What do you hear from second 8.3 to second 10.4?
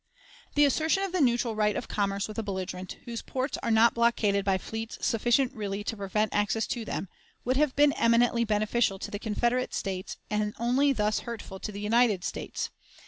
beneficial to the Confederate States,